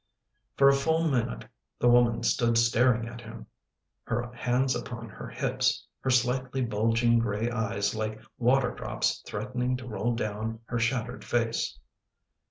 For 0.57 0.67
a. 0.67 0.73
full 0.73 1.07
minute 1.07 1.45
the 1.77 1.87
woman 1.87 2.23
stood 2.23 2.57
staring 2.57 3.07
at 3.07 3.21
him, 3.21 3.45
her 4.05 4.33
hands 4.33 4.75
upon 4.75 5.09
her 5.09 5.27
hips, 5.27 5.85
her 5.99 6.09
slightly 6.09 6.61
bulging 6.65 7.19
gray 7.19 7.51
eyes 7.51 7.93
like 7.93 8.19
water 8.39 8.71
drops 8.73 9.21
threatening 9.27 9.77
to 9.77 9.85
roll 9.85 10.15
down 10.15 10.59
her 10.65 10.79
shattered 10.79 11.23
face. 11.23 11.77